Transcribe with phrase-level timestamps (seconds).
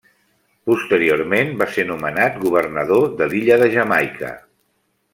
[0.69, 4.35] Posteriorment va ser nomenat governador de l'illa de Jamaica.